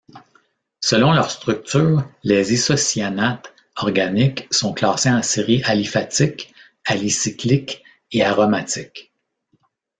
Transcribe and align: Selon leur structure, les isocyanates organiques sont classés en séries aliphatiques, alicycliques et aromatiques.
Selon 0.79 1.11
leur 1.11 1.29
structure, 1.29 2.03
les 2.23 2.53
isocyanates 2.53 3.53
organiques 3.75 4.47
sont 4.51 4.73
classés 4.73 5.11
en 5.11 5.21
séries 5.21 5.61
aliphatiques, 5.63 6.55
alicycliques 6.85 7.83
et 8.11 8.23
aromatiques. 8.25 9.13